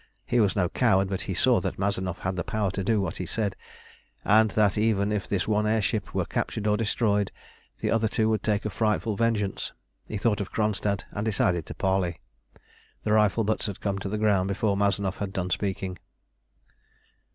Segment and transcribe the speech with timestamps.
[0.25, 3.17] He was no coward, but he saw that Mazanoff had the power to do what
[3.17, 3.55] he said,
[4.25, 7.31] and that even if this one air ship were captured or destroyed,
[7.81, 9.73] the other two would take a frightful vengeance.
[10.07, 12.19] He thought of Kronstadt, and decided to parley.
[13.03, 15.99] The rifle butts had come to the ground before Mazanoff had done speaking.